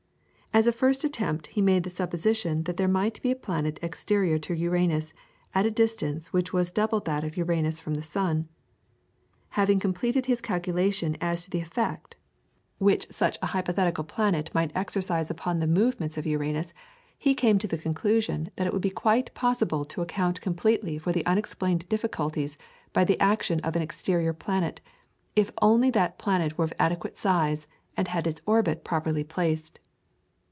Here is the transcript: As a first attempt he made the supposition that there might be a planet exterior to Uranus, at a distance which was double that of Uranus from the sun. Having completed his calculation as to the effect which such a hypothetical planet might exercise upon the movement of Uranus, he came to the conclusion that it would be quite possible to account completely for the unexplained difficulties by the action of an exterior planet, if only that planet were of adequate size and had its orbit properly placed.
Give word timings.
As 0.53 0.67
a 0.67 0.73
first 0.73 1.05
attempt 1.05 1.47
he 1.47 1.61
made 1.61 1.83
the 1.83 1.89
supposition 1.89 2.63
that 2.63 2.75
there 2.75 2.89
might 2.89 3.21
be 3.21 3.31
a 3.31 3.37
planet 3.37 3.79
exterior 3.81 4.37
to 4.39 4.53
Uranus, 4.53 5.13
at 5.55 5.65
a 5.65 5.71
distance 5.71 6.33
which 6.33 6.51
was 6.51 6.71
double 6.73 6.99
that 6.99 7.23
of 7.23 7.37
Uranus 7.37 7.79
from 7.79 7.93
the 7.93 8.01
sun. 8.01 8.49
Having 9.51 9.79
completed 9.79 10.25
his 10.25 10.41
calculation 10.41 11.15
as 11.21 11.45
to 11.45 11.49
the 11.49 11.61
effect 11.61 12.17
which 12.79 13.09
such 13.09 13.37
a 13.41 13.45
hypothetical 13.55 14.03
planet 14.03 14.53
might 14.53 14.75
exercise 14.75 15.29
upon 15.29 15.59
the 15.59 15.67
movement 15.67 16.17
of 16.17 16.25
Uranus, 16.27 16.73
he 17.17 17.33
came 17.33 17.57
to 17.59 17.67
the 17.69 17.77
conclusion 17.77 18.51
that 18.57 18.67
it 18.67 18.73
would 18.73 18.81
be 18.81 18.89
quite 18.89 19.33
possible 19.33 19.85
to 19.85 20.01
account 20.01 20.41
completely 20.41 20.97
for 20.97 21.13
the 21.13 21.25
unexplained 21.25 21.87
difficulties 21.87 22.57
by 22.91 23.05
the 23.05 23.17
action 23.21 23.61
of 23.61 23.77
an 23.77 23.81
exterior 23.81 24.33
planet, 24.33 24.81
if 25.33 25.49
only 25.61 25.89
that 25.91 26.19
planet 26.19 26.57
were 26.57 26.65
of 26.65 26.73
adequate 26.77 27.17
size 27.17 27.67
and 27.95 28.09
had 28.09 28.27
its 28.27 28.41
orbit 28.45 28.83
properly 28.83 29.23
placed. 29.23 29.79